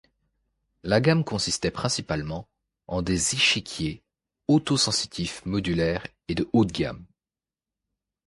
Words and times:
La 0.81 0.99
gamme 0.99 1.23
consistait 1.23 1.69
principalement 1.69 2.49
en 2.87 3.03
des 3.03 3.35
échiquiers 3.35 4.01
auto-sensitifs 4.47 5.45
modulaires 5.45 6.07
de 6.27 6.49
haut 6.53 6.65
de 6.65 6.71
gamme. 6.71 7.05